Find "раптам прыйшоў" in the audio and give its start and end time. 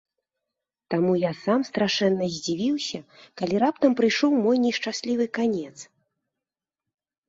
3.67-4.31